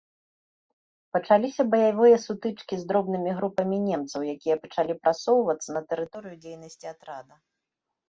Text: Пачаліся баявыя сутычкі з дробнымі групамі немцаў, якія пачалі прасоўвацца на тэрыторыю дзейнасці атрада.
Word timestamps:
Пачаліся 1.17 1.65
баявыя 1.73 2.17
сутычкі 2.25 2.75
з 2.81 2.89
дробнымі 2.93 3.31
групамі 3.41 3.77
немцаў, 3.87 4.21
якія 4.35 4.55
пачалі 4.67 4.93
прасоўвацца 5.05 5.69
на 5.81 5.89
тэрыторыю 5.93 6.35
дзейнасці 6.45 6.85
атрада. 6.99 7.35